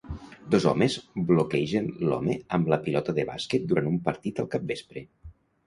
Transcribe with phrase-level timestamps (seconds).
[0.53, 0.95] Dos homes
[1.31, 5.09] bloquegen l'home amb la pilota de bàsquet durant un partit al capvespre.